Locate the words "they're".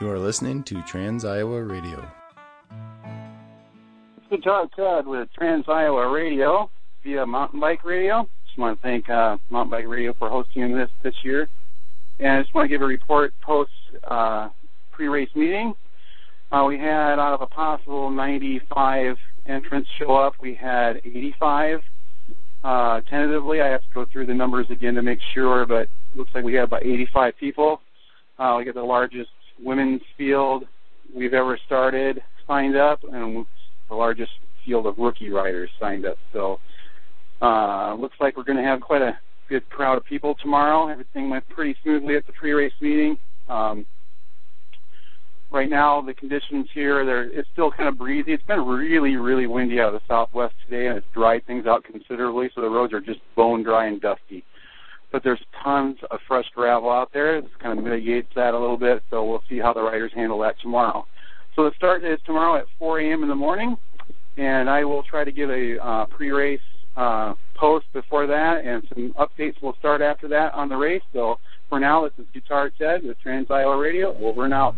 47.04-47.30